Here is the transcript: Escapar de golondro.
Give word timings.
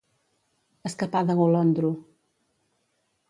Escapar 0.89 1.23
de 1.27 1.35
golondro. 1.41 1.89